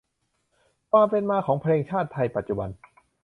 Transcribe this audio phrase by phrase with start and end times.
[0.91, 2.69] ความเป็นมาของเพลงชาติไทยปัจจุบัน